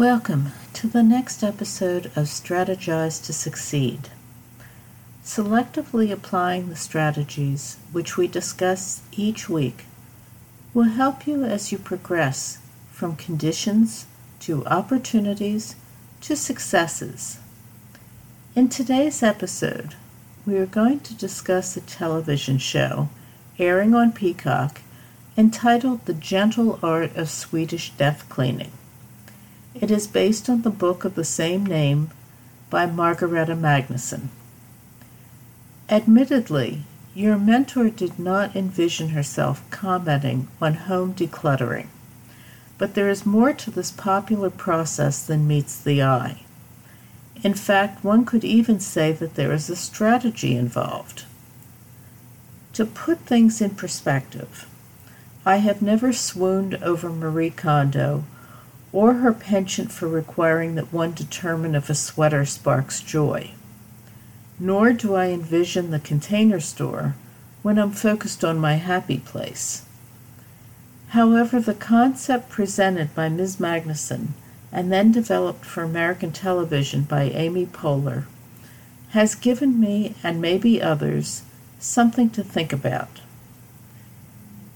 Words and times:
Welcome 0.00 0.52
to 0.72 0.86
the 0.86 1.02
next 1.02 1.42
episode 1.42 2.06
of 2.16 2.24
Strategize 2.24 3.22
to 3.26 3.34
Succeed. 3.34 4.08
Selectively 5.22 6.10
applying 6.10 6.70
the 6.70 6.74
strategies 6.76 7.76
which 7.92 8.16
we 8.16 8.26
discuss 8.26 9.02
each 9.12 9.50
week 9.50 9.84
will 10.72 10.84
help 10.84 11.26
you 11.26 11.44
as 11.44 11.70
you 11.70 11.76
progress 11.76 12.56
from 12.90 13.14
conditions 13.14 14.06
to 14.38 14.64
opportunities 14.64 15.76
to 16.22 16.34
successes. 16.34 17.38
In 18.56 18.70
today's 18.70 19.22
episode, 19.22 19.96
we 20.46 20.56
are 20.56 20.64
going 20.64 21.00
to 21.00 21.14
discuss 21.14 21.76
a 21.76 21.82
television 21.82 22.56
show 22.56 23.10
airing 23.58 23.94
on 23.94 24.12
Peacock 24.12 24.80
entitled 25.36 26.06
The 26.06 26.14
Gentle 26.14 26.78
Art 26.82 27.14
of 27.16 27.28
Swedish 27.28 27.90
Death 27.98 28.26
Cleaning. 28.30 28.72
It 29.74 29.90
is 29.90 30.08
based 30.08 30.50
on 30.50 30.62
the 30.62 30.70
book 30.70 31.04
of 31.04 31.14
the 31.14 31.24
same 31.24 31.64
name 31.64 32.10
by 32.70 32.86
Margareta 32.86 33.54
Magnusson. 33.54 34.28
Admittedly, 35.88 36.82
your 37.14 37.38
mentor 37.38 37.88
did 37.88 38.18
not 38.18 38.56
envision 38.56 39.10
herself 39.10 39.62
commenting 39.70 40.48
on 40.60 40.74
home 40.74 41.14
decluttering, 41.14 41.86
but 42.78 42.94
there 42.94 43.08
is 43.08 43.24
more 43.24 43.52
to 43.52 43.70
this 43.70 43.92
popular 43.92 44.50
process 44.50 45.22
than 45.24 45.46
meets 45.46 45.80
the 45.80 46.02
eye. 46.02 46.42
In 47.42 47.54
fact, 47.54 48.04
one 48.04 48.24
could 48.24 48.44
even 48.44 48.80
say 48.80 49.12
that 49.12 49.34
there 49.34 49.52
is 49.52 49.70
a 49.70 49.76
strategy 49.76 50.56
involved. 50.56 51.24
To 52.74 52.84
put 52.84 53.20
things 53.20 53.60
in 53.60 53.70
perspective, 53.70 54.66
I 55.46 55.56
have 55.56 55.80
never 55.80 56.12
swooned 56.12 56.74
over 56.82 57.08
Marie 57.08 57.50
Kondo 57.50 58.24
or 58.92 59.14
her 59.14 59.32
penchant 59.32 59.92
for 59.92 60.08
requiring 60.08 60.74
that 60.74 60.92
one 60.92 61.12
determine 61.12 61.74
if 61.74 61.88
a 61.88 61.94
sweater 61.94 62.44
sparks 62.44 63.00
joy. 63.00 63.50
Nor 64.58 64.92
do 64.92 65.14
I 65.14 65.26
envision 65.28 65.90
the 65.90 66.00
container 66.00 66.60
store 66.60 67.14
when 67.62 67.78
I'm 67.78 67.92
focused 67.92 68.44
on 68.44 68.58
my 68.58 68.74
happy 68.74 69.18
place. 69.18 69.84
However, 71.08 71.60
the 71.60 71.74
concept 71.74 72.48
presented 72.48 73.14
by 73.14 73.28
Ms. 73.28 73.56
Magnusson 73.56 74.28
and 74.72 74.92
then 74.92 75.12
developed 75.12 75.64
for 75.64 75.82
American 75.82 76.32
television 76.32 77.02
by 77.02 77.24
Amy 77.24 77.66
Poehler 77.66 78.24
has 79.10 79.34
given 79.34 79.80
me, 79.80 80.14
and 80.22 80.40
maybe 80.40 80.80
others, 80.80 81.42
something 81.80 82.30
to 82.30 82.44
think 82.44 82.72
about. 82.72 83.20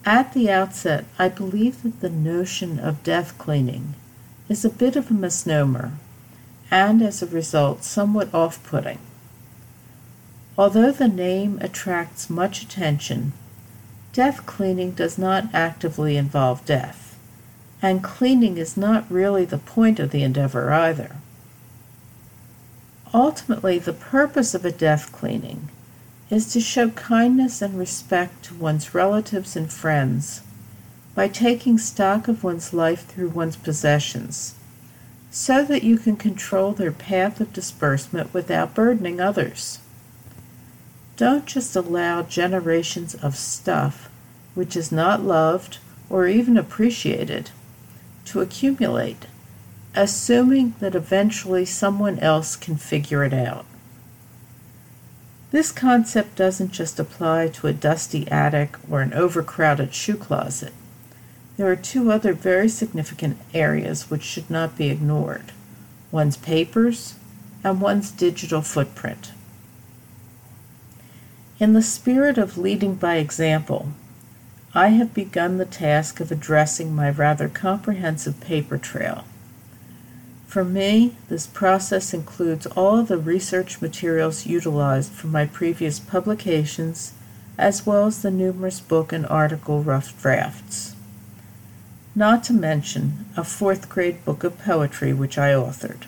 At 0.04 0.34
the 0.34 0.50
outset, 0.50 1.04
I 1.18 1.28
believe 1.28 1.82
that 1.84 2.00
the 2.00 2.10
notion 2.10 2.80
of 2.80 3.04
death 3.04 3.38
cleaning 3.38 3.94
is 4.48 4.64
a 4.64 4.70
bit 4.70 4.96
of 4.96 5.10
a 5.10 5.14
misnomer 5.14 5.92
and, 6.70 7.02
as 7.02 7.22
a 7.22 7.26
result, 7.26 7.84
somewhat 7.84 8.32
off 8.34 8.62
putting. 8.64 8.98
Although 10.56 10.92
the 10.92 11.08
name 11.08 11.58
attracts 11.60 12.30
much 12.30 12.62
attention, 12.62 13.32
death 14.12 14.46
cleaning 14.46 14.92
does 14.92 15.18
not 15.18 15.52
actively 15.52 16.16
involve 16.16 16.64
death, 16.64 17.18
and 17.82 18.04
cleaning 18.04 18.56
is 18.56 18.76
not 18.76 19.10
really 19.10 19.44
the 19.44 19.58
point 19.58 19.98
of 19.98 20.10
the 20.10 20.22
endeavor 20.22 20.72
either. 20.72 21.16
Ultimately, 23.12 23.78
the 23.78 23.92
purpose 23.92 24.54
of 24.54 24.64
a 24.64 24.72
death 24.72 25.12
cleaning 25.12 25.68
is 26.30 26.52
to 26.52 26.60
show 26.60 26.90
kindness 26.90 27.60
and 27.60 27.78
respect 27.78 28.44
to 28.44 28.54
one's 28.54 28.94
relatives 28.94 29.56
and 29.56 29.72
friends 29.72 30.42
by 31.14 31.28
taking 31.28 31.78
stock 31.78 32.28
of 32.28 32.42
one's 32.42 32.72
life 32.72 33.06
through 33.06 33.28
one's 33.28 33.56
possessions, 33.56 34.54
so 35.30 35.64
that 35.64 35.82
you 35.82 35.96
can 35.96 36.16
control 36.16 36.72
their 36.72 36.92
path 36.92 37.40
of 37.40 37.52
disbursement 37.52 38.32
without 38.34 38.74
burdening 38.74 39.20
others. 39.20 39.78
Don't 41.16 41.46
just 41.46 41.76
allow 41.76 42.22
generations 42.22 43.14
of 43.14 43.36
stuff 43.36 44.10
which 44.54 44.76
is 44.76 44.92
not 44.92 45.22
loved 45.22 45.78
or 46.08 46.26
even 46.26 46.56
appreciated 46.56 47.50
to 48.24 48.40
accumulate, 48.40 49.26
assuming 49.94 50.74
that 50.80 50.94
eventually 50.94 51.64
someone 51.64 52.18
else 52.20 52.56
can 52.56 52.76
figure 52.76 53.24
it 53.24 53.32
out. 53.32 53.64
This 55.50 55.70
concept 55.70 56.36
doesn't 56.36 56.72
just 56.72 56.98
apply 56.98 57.48
to 57.48 57.68
a 57.68 57.72
dusty 57.72 58.28
attic 58.28 58.76
or 58.90 59.02
an 59.02 59.12
overcrowded 59.12 59.94
shoe 59.94 60.16
closet. 60.16 60.72
There 61.56 61.70
are 61.70 61.76
two 61.76 62.10
other 62.10 62.32
very 62.32 62.68
significant 62.68 63.38
areas 63.52 64.10
which 64.10 64.24
should 64.24 64.50
not 64.50 64.76
be 64.76 64.90
ignored 64.90 65.52
one's 66.10 66.36
papers 66.36 67.14
and 67.64 67.80
one's 67.80 68.10
digital 68.10 68.62
footprint. 68.62 69.32
In 71.58 71.72
the 71.72 71.82
spirit 71.82 72.38
of 72.38 72.58
leading 72.58 72.94
by 72.94 73.16
example, 73.16 73.88
I 74.74 74.88
have 74.88 75.14
begun 75.14 75.58
the 75.58 75.64
task 75.64 76.20
of 76.20 76.30
addressing 76.30 76.94
my 76.94 77.10
rather 77.10 77.48
comprehensive 77.48 78.40
paper 78.40 78.78
trail. 78.78 79.24
For 80.46 80.64
me, 80.64 81.16
this 81.28 81.46
process 81.46 82.14
includes 82.14 82.66
all 82.66 83.02
the 83.02 83.18
research 83.18 83.80
materials 83.80 84.46
utilized 84.46 85.12
for 85.12 85.28
my 85.28 85.46
previous 85.46 85.98
publications, 85.98 87.12
as 87.58 87.86
well 87.86 88.06
as 88.06 88.22
the 88.22 88.30
numerous 88.30 88.78
book 88.80 89.12
and 89.12 89.26
article 89.26 89.82
rough 89.82 90.20
drafts 90.20 90.93
not 92.14 92.44
to 92.44 92.52
mention 92.52 93.26
a 93.36 93.42
fourth 93.42 93.88
grade 93.88 94.24
book 94.24 94.44
of 94.44 94.58
poetry 94.58 95.12
which 95.12 95.36
I 95.36 95.50
authored. 95.50 96.06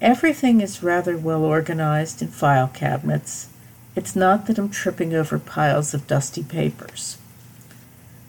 Everything 0.00 0.60
is 0.60 0.82
rather 0.82 1.16
well 1.16 1.44
organized 1.44 2.22
in 2.22 2.28
file 2.28 2.68
cabinets. 2.68 3.48
It's 3.94 4.16
not 4.16 4.46
that 4.46 4.58
I'm 4.58 4.70
tripping 4.70 5.14
over 5.14 5.38
piles 5.38 5.92
of 5.94 6.06
dusty 6.06 6.42
papers. 6.42 7.18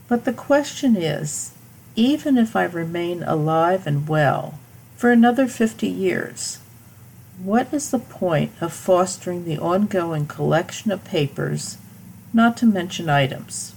But 0.07 0.25
the 0.25 0.33
question 0.33 0.95
is 0.95 1.53
even 1.95 2.37
if 2.37 2.55
I 2.55 2.63
remain 2.65 3.23
alive 3.23 3.87
and 3.87 4.07
well 4.07 4.59
for 4.95 5.11
another 5.11 5.47
50 5.47 5.87
years, 5.87 6.59
what 7.41 7.73
is 7.73 7.91
the 7.91 7.99
point 7.99 8.51
of 8.61 8.73
fostering 8.73 9.45
the 9.45 9.59
ongoing 9.59 10.25
collection 10.25 10.91
of 10.91 11.03
papers, 11.05 11.77
not 12.33 12.57
to 12.57 12.65
mention 12.65 13.09
items? 13.09 13.73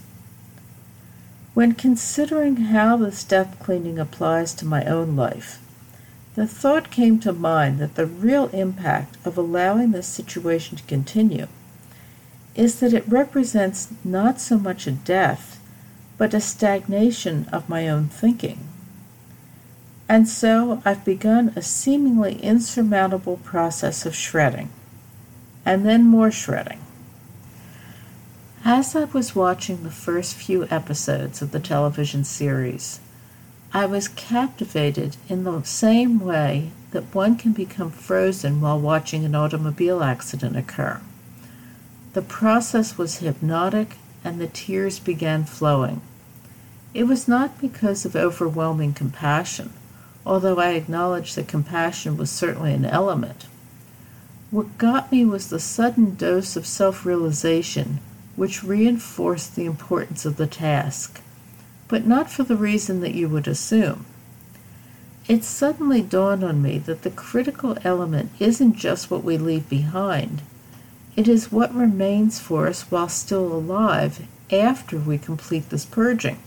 When 1.60 1.75
considering 1.75 2.56
how 2.56 2.97
this 2.97 3.22
death 3.22 3.59
cleaning 3.59 3.98
applies 3.98 4.54
to 4.54 4.65
my 4.65 4.82
own 4.87 5.15
life, 5.15 5.59
the 6.34 6.47
thought 6.47 6.91
came 6.91 7.21
to 7.21 7.34
mind 7.34 7.81
that 7.81 7.97
the 7.97 8.06
real 8.06 8.47
impact 8.54 9.19
of 9.26 9.37
allowing 9.37 9.91
this 9.91 10.06
situation 10.06 10.78
to 10.78 10.82
continue 10.84 11.48
is 12.54 12.81
that 12.81 12.94
it 12.94 13.06
represents 13.06 13.93
not 14.03 14.41
so 14.41 14.56
much 14.56 14.87
a 14.87 14.93
death, 14.93 15.60
but 16.16 16.32
a 16.32 16.41
stagnation 16.41 17.47
of 17.53 17.69
my 17.69 17.91
own 17.91 18.06
thinking. 18.09 18.66
And 20.09 20.27
so 20.27 20.81
I've 20.87 21.04
begun 21.04 21.53
a 21.54 21.60
seemingly 21.60 22.37
insurmountable 22.37 23.37
process 23.37 24.06
of 24.06 24.15
shredding, 24.15 24.71
and 25.66 25.84
then 25.84 26.04
more 26.04 26.31
shredding. 26.31 26.81
As 28.65 28.94
I 28.94 29.04
was 29.04 29.34
watching 29.34 29.82
the 29.82 29.91
first 29.91 30.34
few 30.34 30.66
episodes 30.71 31.41
of 31.41 31.50
the 31.50 31.60
television 31.60 32.25
series, 32.25 33.00
I 33.72 33.87
was 33.87 34.06
captivated 34.06 35.16
in 35.31 35.44
the 35.44 35.62
same 35.62 36.21
way 36.21 36.72
that 36.91 37.15
one 37.15 37.37
can 37.37 37.53
become 37.53 37.91
frozen 37.91 38.60
while 38.60 38.78
watching 38.78 39.25
an 39.25 39.34
automobile 39.34 40.03
accident 40.03 40.56
occur. 40.56 41.00
The 42.12 42.21
process 42.21 42.98
was 42.98 43.19
hypnotic 43.19 43.97
and 44.22 44.38
the 44.38 44.47
tears 44.47 44.98
began 44.98 45.44
flowing. 45.44 46.03
It 46.92 47.04
was 47.04 47.27
not 47.27 47.62
because 47.62 48.04
of 48.04 48.15
overwhelming 48.15 48.92
compassion, 48.92 49.72
although 50.27 50.59
I 50.59 50.72
acknowledge 50.72 51.34
that 51.34 51.48
compassion 51.48 52.18
was 52.18 52.30
certainly 52.30 52.74
an 52.74 52.84
element. 52.84 53.47
What 54.51 54.77
got 54.77 55.10
me 55.10 55.24
was 55.24 55.48
the 55.48 55.60
sudden 55.60 56.15
dose 56.15 56.57
of 56.57 56.66
self 56.66 57.07
realization 57.07 58.01
which 58.41 58.65
reinforced 58.65 59.54
the 59.54 59.66
importance 59.66 60.25
of 60.25 60.39
the 60.39 60.47
task, 60.47 61.21
but 61.89 62.07
not 62.07 62.31
for 62.31 62.42
the 62.42 62.57
reason 62.57 63.01
that 63.01 63.13
you 63.13 63.28
would 63.28 63.47
assume. 63.47 64.07
It 65.28 65.45
suddenly 65.45 66.01
dawned 66.01 66.42
on 66.42 66.63
me 66.63 66.78
that 66.78 67.03
the 67.03 67.10
critical 67.10 67.77
element 67.84 68.31
isn't 68.39 68.77
just 68.77 69.10
what 69.10 69.22
we 69.22 69.37
leave 69.37 69.69
behind, 69.69 70.41
it 71.16 71.28
is 71.28 71.53
what 71.53 71.75
remains 71.75 72.41
for 72.41 72.66
us 72.66 72.91
while 72.91 73.10
still 73.10 73.53
alive 73.53 74.27
after 74.51 74.97
we 74.97 75.19
complete 75.19 75.69
this 75.69 75.84
purging. 75.84 76.39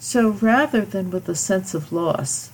So 0.00 0.30
rather 0.30 0.84
than 0.84 1.12
with 1.12 1.28
a 1.28 1.36
sense 1.36 1.74
of 1.74 1.92
loss, 1.92 2.50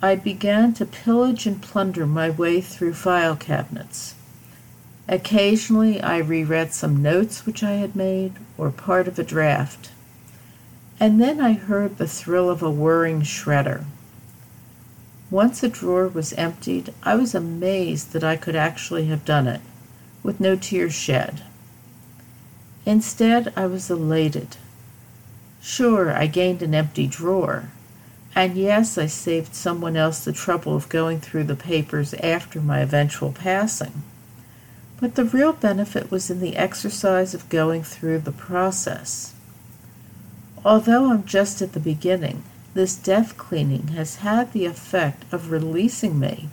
I 0.00 0.14
began 0.14 0.74
to 0.74 0.86
pillage 0.86 1.44
and 1.48 1.60
plunder 1.60 2.06
my 2.06 2.30
way 2.30 2.60
through 2.60 2.94
file 2.94 3.34
cabinets. 3.34 4.14
Occasionally, 5.08 6.00
I 6.00 6.18
reread 6.18 6.72
some 6.72 7.02
notes 7.02 7.44
which 7.44 7.62
I 7.62 7.72
had 7.72 7.96
made 7.96 8.34
or 8.56 8.70
part 8.70 9.08
of 9.08 9.18
a 9.18 9.24
draft. 9.24 9.90
And 11.00 11.20
then 11.20 11.40
I 11.40 11.54
heard 11.54 11.98
the 11.98 12.06
thrill 12.06 12.48
of 12.48 12.62
a 12.62 12.70
whirring 12.70 13.22
shredder. 13.22 13.84
Once 15.30 15.62
a 15.62 15.68
drawer 15.68 16.06
was 16.06 16.32
emptied, 16.34 16.92
I 17.02 17.16
was 17.16 17.34
amazed 17.34 18.12
that 18.12 18.22
I 18.22 18.36
could 18.36 18.54
actually 18.54 19.06
have 19.06 19.24
done 19.24 19.48
it, 19.48 19.60
with 20.22 20.40
no 20.40 20.56
tears 20.56 20.94
shed. 20.94 21.42
Instead, 22.84 23.52
I 23.56 23.66
was 23.66 23.90
elated. 23.90 24.56
Sure, 25.60 26.12
I 26.12 26.26
gained 26.26 26.62
an 26.62 26.74
empty 26.74 27.06
drawer, 27.06 27.70
and 28.34 28.56
yes, 28.56 28.98
I 28.98 29.06
saved 29.06 29.54
someone 29.54 29.96
else 29.96 30.24
the 30.24 30.32
trouble 30.32 30.76
of 30.76 30.88
going 30.88 31.20
through 31.20 31.44
the 31.44 31.56
papers 31.56 32.14
after 32.14 32.60
my 32.60 32.80
eventual 32.80 33.32
passing. 33.32 34.02
But 35.02 35.16
the 35.16 35.24
real 35.24 35.52
benefit 35.52 36.12
was 36.12 36.30
in 36.30 36.38
the 36.38 36.56
exercise 36.56 37.34
of 37.34 37.48
going 37.48 37.82
through 37.82 38.20
the 38.20 38.30
process. 38.30 39.34
Although 40.64 41.10
I'm 41.10 41.24
just 41.24 41.60
at 41.60 41.72
the 41.72 41.80
beginning, 41.80 42.44
this 42.72 42.94
death 42.94 43.36
cleaning 43.36 43.88
has 43.88 44.18
had 44.22 44.52
the 44.52 44.64
effect 44.64 45.24
of 45.32 45.50
releasing 45.50 46.20
me 46.20 46.50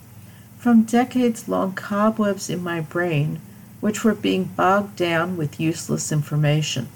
from 0.57 0.81
decades 0.81 1.47
long 1.47 1.73
cobwebs 1.73 2.49
in 2.49 2.63
my 2.63 2.81
brain 2.81 3.39
which 3.81 4.03
were 4.03 4.15
being 4.15 4.45
bogged 4.45 4.95
down 4.95 5.37
with 5.37 5.59
useless 5.59 6.11
information. 6.11 6.87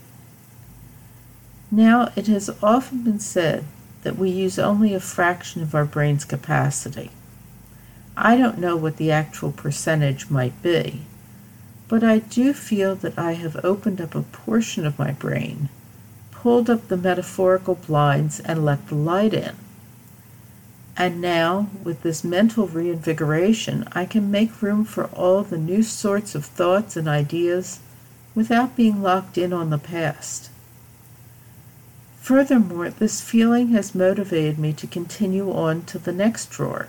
Now, 1.70 2.12
it 2.16 2.26
has 2.26 2.50
often 2.64 3.04
been 3.04 3.20
said 3.20 3.64
that 4.02 4.18
we 4.18 4.32
use 4.32 4.58
only 4.58 4.96
a 4.96 5.00
fraction 5.00 5.62
of 5.62 5.76
our 5.76 5.86
brain's 5.86 6.26
capacity. 6.26 7.12
I 8.18 8.38
don't 8.38 8.58
know 8.58 8.76
what 8.76 8.98
the 8.98 9.12
actual 9.12 9.52
percentage 9.52 10.32
might 10.32 10.60
be, 10.64 11.04
but 11.94 12.04
I 12.04 12.18
do 12.18 12.54
feel 12.54 12.96
that 12.96 13.20
I 13.20 13.34
have 13.34 13.64
opened 13.64 14.02
up 14.02 14.16
a 14.16 14.24
portion 14.24 14.84
of 14.84 14.98
my 14.98 15.12
brain, 15.12 15.70
pulled 16.32 16.68
up 16.68 16.88
the 16.88 16.98
metaphorical 16.98 17.76
blinds, 17.76 18.40
and 18.40 18.66
let 18.66 18.88
the 18.88 18.96
light 18.96 19.32
in. 19.32 19.56
And 20.98 21.22
now, 21.22 21.70
with 21.84 22.02
this 22.02 22.24
mental 22.24 22.66
reinvigoration, 22.66 23.88
I 23.92 24.06
can 24.06 24.32
make 24.32 24.60
room 24.60 24.86
for 24.86 25.06
all 25.06 25.44
the 25.44 25.60
new 25.60 25.84
sorts 25.84 26.34
of 26.34 26.46
thoughts 26.46 26.98
and 26.98 27.08
ideas 27.08 27.80
without 28.34 28.76
being 28.76 29.04
locked 29.04 29.38
in 29.38 29.54
on 29.54 29.70
the 29.70 29.78
past. 29.78 30.50
Furthermore, 32.22 32.90
this 32.90 33.22
feeling 33.22 33.68
has 33.68 33.94
motivated 33.94 34.58
me 34.58 34.74
to 34.74 34.88
continue 34.88 35.52
on 35.52 35.84
to 35.84 36.00
the 36.00 36.12
next 36.12 36.50
drawer, 36.50 36.88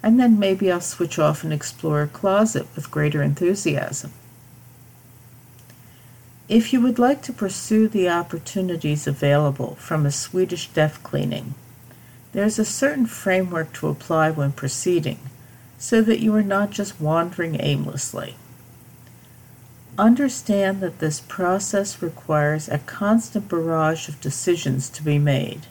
and 0.00 0.20
then 0.20 0.38
maybe 0.38 0.70
I'll 0.70 0.80
switch 0.80 1.18
off 1.18 1.42
and 1.42 1.52
explore 1.52 2.02
a 2.02 2.06
closet 2.06 2.68
with 2.76 2.92
greater 2.92 3.20
enthusiasm. 3.20 4.12
If 6.48 6.72
you 6.72 6.80
would 6.80 6.98
like 6.98 7.20
to 7.22 7.32
pursue 7.34 7.88
the 7.88 8.08
opportunities 8.08 9.06
available 9.06 9.74
from 9.74 10.06
a 10.06 10.10
Swedish 10.10 10.68
death 10.68 11.02
cleaning, 11.02 11.54
there 12.32 12.46
is 12.46 12.58
a 12.58 12.64
certain 12.64 13.04
framework 13.04 13.74
to 13.74 13.88
apply 13.88 14.30
when 14.30 14.52
proceeding 14.52 15.18
so 15.76 16.00
that 16.00 16.20
you 16.20 16.34
are 16.34 16.42
not 16.42 16.70
just 16.70 17.00
wandering 17.00 17.60
aimlessly. 17.60 18.36
Understand 19.98 20.80
that 20.80 21.00
this 21.00 21.20
process 21.20 22.00
requires 22.00 22.66
a 22.68 22.78
constant 22.78 23.48
barrage 23.48 24.08
of 24.08 24.20
decisions 24.22 24.88
to 24.88 25.02
be 25.02 25.18
made. 25.18 25.66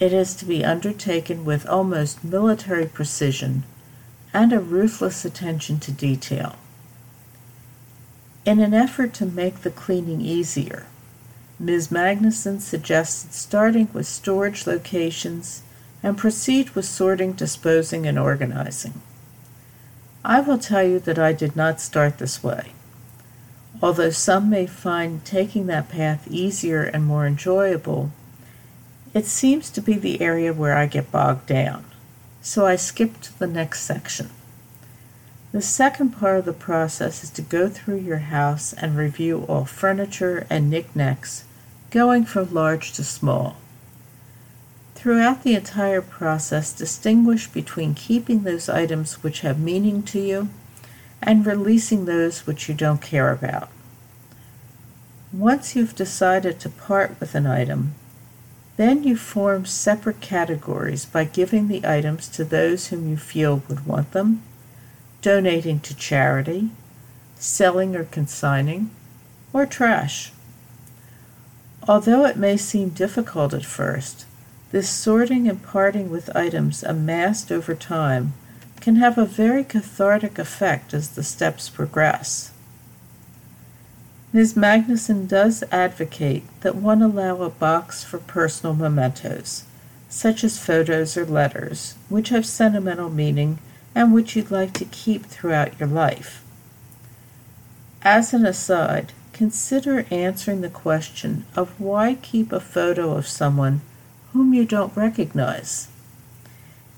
It 0.00 0.14
is 0.14 0.34
to 0.36 0.46
be 0.46 0.64
undertaken 0.64 1.44
with 1.44 1.66
almost 1.66 2.24
military 2.24 2.86
precision 2.86 3.64
and 4.32 4.54
a 4.54 4.58
ruthless 4.58 5.26
attention 5.26 5.80
to 5.80 5.92
detail. 5.92 6.56
In 8.44 8.58
an 8.58 8.74
effort 8.74 9.14
to 9.14 9.26
make 9.26 9.60
the 9.60 9.70
cleaning 9.70 10.20
easier, 10.20 10.86
Ms. 11.60 11.88
Magnusson 11.92 12.60
suggested 12.60 13.32
starting 13.32 13.88
with 13.92 14.08
storage 14.08 14.66
locations 14.66 15.62
and 16.02 16.18
proceed 16.18 16.70
with 16.70 16.84
sorting, 16.84 17.34
disposing, 17.34 18.04
and 18.04 18.18
organizing. 18.18 19.00
I 20.24 20.40
will 20.40 20.58
tell 20.58 20.82
you 20.82 20.98
that 20.98 21.20
I 21.20 21.32
did 21.32 21.54
not 21.54 21.80
start 21.80 22.18
this 22.18 22.42
way. 22.42 22.72
Although 23.80 24.10
some 24.10 24.50
may 24.50 24.66
find 24.66 25.24
taking 25.24 25.68
that 25.68 25.88
path 25.88 26.26
easier 26.28 26.82
and 26.82 27.04
more 27.04 27.28
enjoyable, 27.28 28.10
it 29.14 29.26
seems 29.26 29.70
to 29.70 29.80
be 29.80 29.94
the 29.94 30.20
area 30.20 30.52
where 30.52 30.76
I 30.76 30.86
get 30.86 31.12
bogged 31.12 31.46
down, 31.46 31.84
so 32.40 32.66
I 32.66 32.74
skip 32.74 33.20
to 33.20 33.38
the 33.38 33.46
next 33.46 33.82
section. 33.82 34.30
The 35.52 35.60
second 35.60 36.12
part 36.12 36.38
of 36.38 36.44
the 36.46 36.54
process 36.54 37.22
is 37.22 37.28
to 37.30 37.42
go 37.42 37.68
through 37.68 37.98
your 37.98 38.18
house 38.18 38.72
and 38.72 38.96
review 38.96 39.44
all 39.48 39.66
furniture 39.66 40.46
and 40.48 40.70
knickknacks, 40.70 41.44
going 41.90 42.24
from 42.24 42.54
large 42.54 42.92
to 42.94 43.04
small. 43.04 43.56
Throughout 44.94 45.42
the 45.42 45.54
entire 45.54 46.00
process, 46.00 46.72
distinguish 46.72 47.48
between 47.48 47.92
keeping 47.92 48.44
those 48.44 48.70
items 48.70 49.22
which 49.22 49.40
have 49.40 49.60
meaning 49.60 50.02
to 50.04 50.20
you 50.20 50.48
and 51.22 51.44
releasing 51.44 52.06
those 52.06 52.46
which 52.46 52.66
you 52.66 52.74
don't 52.74 53.02
care 53.02 53.30
about. 53.30 53.68
Once 55.34 55.76
you've 55.76 55.94
decided 55.94 56.60
to 56.60 56.70
part 56.70 57.20
with 57.20 57.34
an 57.34 57.46
item, 57.46 57.94
then 58.78 59.04
you 59.04 59.16
form 59.16 59.66
separate 59.66 60.22
categories 60.22 61.04
by 61.04 61.24
giving 61.24 61.68
the 61.68 61.86
items 61.86 62.26
to 62.28 62.42
those 62.42 62.86
whom 62.86 63.06
you 63.06 63.18
feel 63.18 63.62
would 63.68 63.86
want 63.86 64.12
them, 64.12 64.42
donating 65.22 65.80
to 65.80 65.96
charity, 65.96 66.68
selling 67.36 67.96
or 67.96 68.04
consigning, 68.04 68.90
or 69.52 69.64
trash. 69.64 70.32
Although 71.88 72.26
it 72.26 72.36
may 72.36 72.56
seem 72.56 72.90
difficult 72.90 73.54
at 73.54 73.64
first, 73.64 74.26
this 74.70 74.88
sorting 74.88 75.48
and 75.48 75.62
parting 75.62 76.10
with 76.10 76.34
items 76.36 76.82
amassed 76.82 77.50
over 77.50 77.74
time 77.74 78.34
can 78.80 78.96
have 78.96 79.16
a 79.16 79.24
very 79.24 79.64
cathartic 79.64 80.38
effect 80.38 80.92
as 80.92 81.10
the 81.10 81.22
steps 81.22 81.68
progress. 81.68 82.52
Ms. 84.32 84.54
Magnusson 84.54 85.28
does 85.28 85.62
advocate 85.70 86.42
that 86.62 86.74
one 86.74 87.02
allow 87.02 87.42
a 87.42 87.50
box 87.50 88.02
for 88.02 88.18
personal 88.18 88.74
mementos, 88.74 89.64
such 90.08 90.42
as 90.42 90.58
photos 90.58 91.16
or 91.16 91.26
letters, 91.26 91.96
which 92.08 92.30
have 92.30 92.46
sentimental 92.46 93.10
meaning 93.10 93.58
and 93.94 94.12
which 94.12 94.36
you'd 94.36 94.50
like 94.50 94.72
to 94.74 94.84
keep 94.86 95.26
throughout 95.26 95.78
your 95.78 95.88
life. 95.88 96.42
As 98.02 98.32
an 98.32 98.44
aside, 98.44 99.12
consider 99.32 100.06
answering 100.10 100.60
the 100.60 100.68
question 100.68 101.44
of 101.54 101.78
why 101.80 102.16
keep 102.20 102.52
a 102.52 102.60
photo 102.60 103.12
of 103.12 103.26
someone 103.26 103.80
whom 104.32 104.54
you 104.54 104.64
don't 104.64 104.96
recognize. 104.96 105.88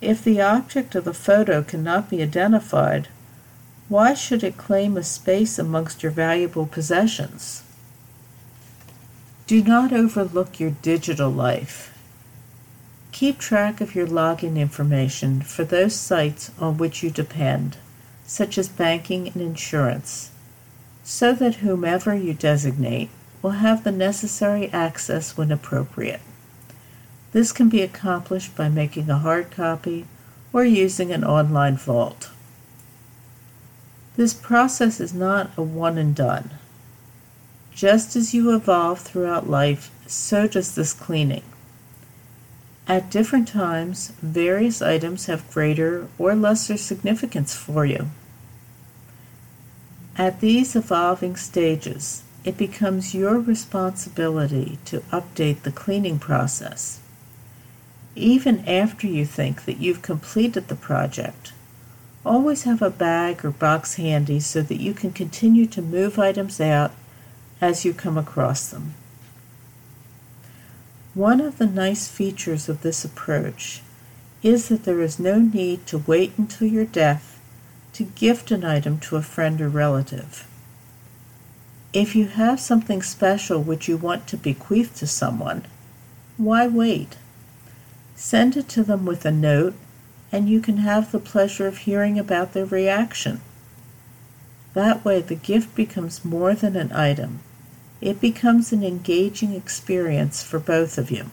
If 0.00 0.23
the 0.23 0.41
object 0.41 0.94
of 0.94 1.05
the 1.05 1.14
photo 1.14 1.63
cannot 1.63 2.10
be 2.10 2.22
identified, 2.22 3.08
why 3.89 4.15
should 4.15 4.43
it 4.43 4.56
claim 4.56 4.96
a 4.96 5.03
space 5.03 5.58
amongst 5.58 6.03
your 6.03 6.13
valuable 6.13 6.67
possessions? 6.67 7.63
Do 9.46 9.63
not 9.63 9.93
overlook 9.93 10.58
your 10.58 10.70
digital 10.70 11.31
life. 11.31 11.94
Keep 13.15 13.39
track 13.39 13.81
of 13.81 13.94
your 13.94 14.09
login 14.09 14.56
information 14.56 15.41
for 15.41 15.63
those 15.63 15.94
sites 15.94 16.51
on 16.59 16.79
which 16.79 17.01
you 17.01 17.11
depend, 17.11 17.77
such 18.27 18.59
as 18.59 18.69
banking 18.69 19.29
and 19.29 19.37
insurance, 19.37 20.33
so 21.05 21.33
that 21.33 21.63
whomever 21.63 22.17
you 22.17 22.35
designate 22.35 23.11
will 23.41 23.63
have 23.63 23.85
the 23.85 23.93
necessary 23.93 24.69
access 24.73 25.37
when 25.37 25.53
appropriate. 25.53 26.23
This 27.31 27.53
can 27.53 27.69
be 27.69 27.83
accomplished 27.83 28.56
by 28.56 28.69
making 28.69 29.09
a 29.09 29.21
hard 29.21 29.53
copy 29.53 30.06
or 30.53 30.65
using 30.65 31.13
an 31.13 31.23
online 31.23 31.77
vault. 31.77 32.31
This 34.17 34.35
process 34.35 34.99
is 34.99 35.15
not 35.15 35.53
a 35.56 35.63
one 35.63 35.99
and 35.99 36.17
done. 36.17 36.51
Just 37.73 38.17
as 38.17 38.35
you 38.35 38.53
evolve 38.53 38.99
throughout 38.99 39.49
life, 39.49 39.93
so 40.05 40.49
does 40.49 40.75
this 40.75 40.93
cleaning. 40.93 41.44
At 42.86 43.10
different 43.10 43.48
times, 43.48 44.12
various 44.20 44.82
items 44.82 45.26
have 45.26 45.50
greater 45.50 46.08
or 46.19 46.34
lesser 46.34 46.76
significance 46.76 47.55
for 47.55 47.86
you. 47.86 48.10
At 50.17 50.41
these 50.41 50.76
evolving 50.76 51.36
stages, 51.36 52.22
it 52.44 52.58
becomes 52.58 53.14
your 53.14 53.38
responsibility 53.41 54.79
to 54.84 55.00
update 55.10 55.62
the 55.62 55.72
cleaning 55.72 56.19
process 56.19 57.00
even 58.17 58.67
after 58.69 59.06
you 59.06 59.24
think 59.24 59.64
that 59.64 59.79
you've 59.79 60.03
completed 60.03 60.69
the 60.69 60.76
project. 60.76 61.53
Always 62.24 62.62
have 62.62 62.81
a 62.81 62.91
bag 62.91 63.44
or 63.44 63.50
box 63.50 63.94
handy 63.94 64.41
so 64.41 64.62
that 64.62 64.81
you 64.81 64.94
can 64.94 65.12
continue 65.12 65.67
to 65.67 65.82
move 65.82 66.19
items 66.19 66.60
out 66.60 66.93
as 67.60 67.84
you 67.84 67.93
come 67.93 68.17
across 68.17 68.69
them. 68.69 68.94
One 71.15 71.41
of 71.41 71.59
the 71.59 71.67
nice 71.67 72.09
features 72.09 72.69
of 72.69 72.83
this 72.83 73.05
approach 73.05 73.83
is 74.43 74.69
that 74.69 74.83
there 74.83 75.01
is 75.01 75.21
no 75.21 75.39
need 75.39 75.87
to 75.87 75.99
wait 75.99 76.33
until 76.37 76.67
your 76.67 76.85
death 76.85 77.39
to 77.93 78.03
gift 78.03 78.51
an 78.51 78.65
item 78.65 78.99
to 78.99 79.17
a 79.17 79.23
friend 79.23 79.61
or 79.61 79.69
relative. 79.69 80.44
If 81.93 82.17
you 82.17 82.27
have 82.27 82.59
something 82.59 83.01
special 83.01 83.63
which 83.63 83.87
you 83.87 83.97
want 83.97 84.27
to 84.27 84.37
bequeath 84.37 84.97
to 84.97 85.06
someone, 85.06 85.65
why 86.37 86.67
wait? 86.67 87.17
Send 88.17 88.56
it 88.56 88.69
to 88.71 88.83
them 88.83 89.06
with 89.06 89.25
a 89.25 89.31
note 89.31 89.75
and 90.33 90.49
you 90.49 90.61
can 90.61 90.79
have 90.79 91.13
the 91.13 91.21
pleasure 91.21 91.69
of 91.69 91.79
hearing 91.79 92.19
about 92.19 92.55
their 92.55 92.67
reaction. 92.67 93.41
That 94.73 95.05
way, 95.05 95.21
the 95.21 95.37
gift 95.37 95.77
becomes 95.77 96.25
more 96.25 96.55
than 96.55 96.75
an 96.75 96.91
item, 96.91 97.39
it 98.05 98.20
becomes 98.20 98.70
an 98.70 98.84
engaging 98.84 99.55
experience 99.55 100.43
for 100.43 100.58
both 100.58 100.99
of 100.99 101.11
you. 101.11 101.31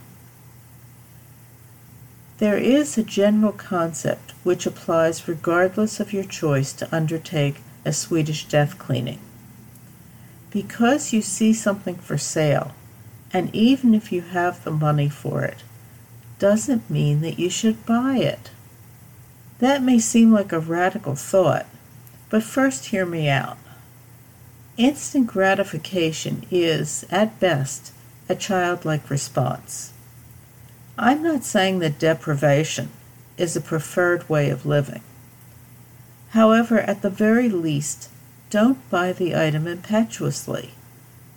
There 2.37 2.57
is 2.57 2.97
a 2.97 3.03
general 3.03 3.51
concept 3.51 4.31
which 4.43 4.65
applies 4.65 5.27
regardless 5.27 5.99
of 5.99 6.13
your 6.13 6.23
choice 6.23 6.71
to 6.73 6.95
undertake 6.95 7.57
a 7.83 7.91
Swedish 7.91 8.45
death 8.45 8.79
cleaning. 8.79 9.19
Because 10.49 11.11
you 11.11 11.21
see 11.21 11.51
something 11.51 11.95
for 11.95 12.17
sale, 12.17 12.71
and 13.33 13.53
even 13.53 13.93
if 13.93 14.13
you 14.13 14.21
have 14.21 14.63
the 14.63 14.71
money 14.71 15.09
for 15.09 15.43
it, 15.43 15.63
doesn't 16.39 16.89
mean 16.89 17.19
that 17.19 17.37
you 17.37 17.49
should 17.49 17.85
buy 17.85 18.15
it. 18.15 18.49
That 19.59 19.83
may 19.83 19.99
seem 19.99 20.31
like 20.31 20.53
a 20.53 20.59
radical 20.59 21.15
thought, 21.15 21.65
but 22.29 22.43
first 22.43 22.85
hear 22.85 23.05
me 23.05 23.27
out. 23.27 23.57
Instant 24.77 25.27
gratification 25.27 26.45
is, 26.49 27.05
at 27.11 27.39
best, 27.39 27.91
a 28.29 28.35
childlike 28.35 29.09
response. 29.09 29.91
I'm 30.97 31.21
not 31.21 31.43
saying 31.43 31.79
that 31.79 31.99
deprivation 31.99 32.89
is 33.37 33.55
a 33.55 33.61
preferred 33.61 34.29
way 34.29 34.49
of 34.49 34.65
living. 34.65 35.01
However, 36.29 36.79
at 36.79 37.01
the 37.01 37.09
very 37.09 37.49
least, 37.49 38.09
don't 38.49 38.89
buy 38.89 39.11
the 39.11 39.35
item 39.35 39.67
impetuously. 39.67 40.71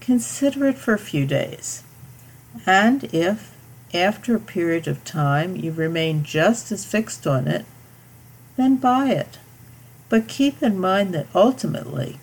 Consider 0.00 0.69
it 0.69 0.79
for 0.79 0.95
a 0.95 0.99
few 0.99 1.26
days. 1.26 1.83
And 2.67 3.05
if, 3.12 3.57
after 3.93 4.37
a 4.37 4.41
period 4.41 4.87
of 4.87 5.05
time, 5.05 5.57
you 5.57 5.73
remain 5.73 6.23
just 6.23 6.71
as 6.71 6.85
fixed 6.85 7.26
on 7.26 7.49
it, 7.49 7.64
then 8.57 8.76
buy 8.76 9.09
it. 9.09 9.38
But 10.09 10.29
keep 10.29 10.62
in 10.62 10.79
mind 10.79 11.14
that 11.14 11.26
ultimately, 11.35 12.21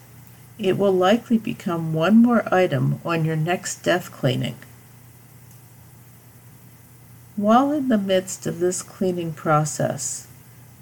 it 0.61 0.77
will 0.77 0.93
likely 0.93 1.37
become 1.37 1.93
one 1.93 2.17
more 2.17 2.51
item 2.53 2.99
on 3.03 3.25
your 3.25 3.35
next 3.35 3.83
death 3.83 4.11
cleaning. 4.11 4.55
While 7.35 7.71
in 7.71 7.87
the 7.87 7.97
midst 7.97 8.45
of 8.45 8.59
this 8.59 8.81
cleaning 8.81 9.33
process, 9.33 10.27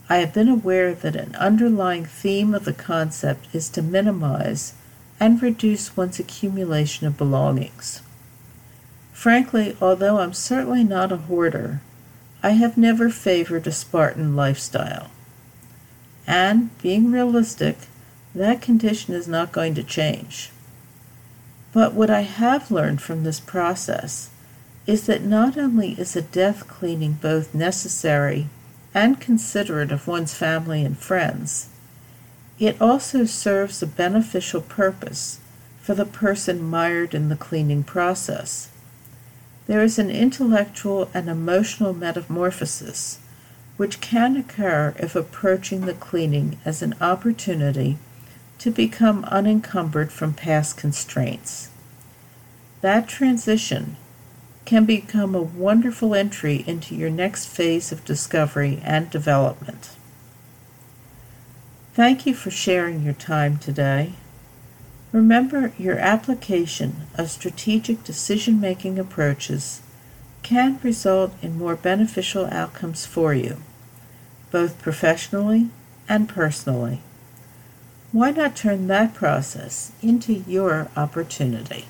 I 0.09 0.17
have 0.17 0.33
been 0.33 0.50
aware 0.50 0.93
that 0.93 1.15
an 1.15 1.36
underlying 1.36 2.05
theme 2.05 2.53
of 2.53 2.65
the 2.65 2.74
concept 2.74 3.48
is 3.53 3.69
to 3.69 3.81
minimize 3.81 4.74
and 5.19 5.41
reduce 5.41 5.95
one's 5.95 6.19
accumulation 6.19 7.05
of 7.05 7.17
belongings. 7.17 8.01
Frankly, 9.13 9.77
although 9.81 10.19
I'm 10.19 10.33
certainly 10.33 10.83
not 10.83 11.12
a 11.12 11.17
hoarder, 11.17 11.81
I 12.41 12.51
have 12.51 12.77
never 12.77 13.09
favored 13.09 13.67
a 13.67 13.71
Spartan 13.71 14.36
lifestyle. 14.36 15.12
And, 16.25 16.69
being 16.81 17.12
realistic, 17.12 17.77
that 18.36 18.62
condition 18.62 19.13
is 19.13 19.27
not 19.27 19.51
going 19.51 19.74
to 19.75 19.83
change. 19.83 20.51
But 21.71 21.93
what 21.93 22.09
I 22.09 22.21
have 22.21 22.71
learned 22.71 23.01
from 23.01 23.24
this 23.24 23.39
process 23.39 24.29
is 24.88 25.05
that 25.05 25.24
not 25.24 25.57
only 25.57 25.91
is 25.93 26.15
a 26.15 26.21
death 26.21 26.67
cleaning 26.67 27.13
both 27.13 27.53
necessary 27.53 28.48
and 28.93 29.21
considerate 29.21 29.91
of 29.91 30.07
one's 30.07 30.33
family 30.33 30.83
and 30.83 30.98
friends, 30.98 31.69
it 32.59 32.81
also 32.81 33.25
serves 33.25 33.81
a 33.81 33.88
beneficial 33.88 34.62
purpose 34.62 35.39
for 35.81 35.95
the 35.95 36.05
person 36.05 36.62
mired 36.62 37.13
in 37.13 37.29
the 37.29 37.36
cleaning 37.36 37.83
process. 37.83 38.69
There 39.67 39.83
is 39.83 40.00
an 40.00 40.09
intellectual 40.09 41.09
and 41.13 41.29
emotional 41.29 41.93
metamorphosis 41.93 43.19
which 43.77 44.01
can 44.01 44.36
occur 44.36 44.93
if 45.00 45.15
approaching 45.15 45.81
the 45.81 45.93
cleaning 45.93 46.59
as 46.65 46.81
an 46.81 46.95
opportunity 47.00 47.98
to 48.59 48.71
become 48.71 49.23
unencumbered 49.25 50.11
from 50.11 50.33
past 50.33 50.77
constraints. 50.77 51.69
That 52.81 53.07
transition 53.07 53.95
can 54.65 54.85
become 54.85 55.33
a 55.33 55.41
wonderful 55.41 56.13
entry 56.13 56.63
into 56.67 56.93
your 56.93 57.09
next 57.09 57.47
phase 57.47 57.91
of 57.91 58.05
discovery 58.05 58.81
and 58.83 59.09
development. 59.09 59.91
Thank 61.93 62.25
you 62.25 62.33
for 62.33 62.51
sharing 62.51 63.03
your 63.03 63.13
time 63.13 63.57
today. 63.57 64.13
Remember, 65.11 65.73
your 65.77 65.97
application 65.97 67.07
of 67.15 67.31
strategic 67.31 68.03
decision 68.03 68.61
making 68.61 68.99
approaches 68.99 69.81
can 70.43 70.79
result 70.83 71.33
in 71.41 71.57
more 71.57 71.75
beneficial 71.75 72.45
outcomes 72.45 73.05
for 73.05 73.33
you, 73.33 73.57
both 74.51 74.79
professionally 74.81 75.69
and 76.07 76.29
personally. 76.29 77.01
Why 78.11 78.31
not 78.31 78.55
turn 78.55 78.87
that 78.87 79.13
process 79.13 79.91
into 80.01 80.33
your 80.33 80.89
opportunity? 80.97 81.85